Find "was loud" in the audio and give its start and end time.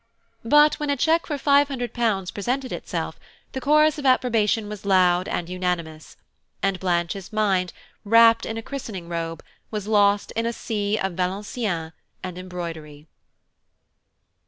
4.67-5.27